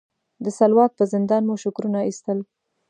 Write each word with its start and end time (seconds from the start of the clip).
د 0.43 0.45
سلواک 0.57 0.91
په 0.97 1.03
زندان 1.13 1.43
مو 1.47 1.55
شکرونه 1.63 1.99
ایستل. 2.07 2.39